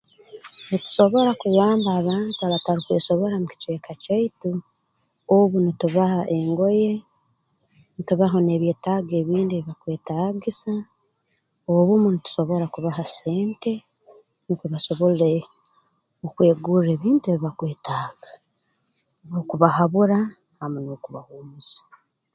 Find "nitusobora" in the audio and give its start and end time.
0.67-1.31